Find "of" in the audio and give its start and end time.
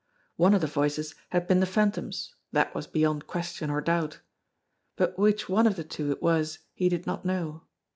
0.55-0.61, 5.67-5.75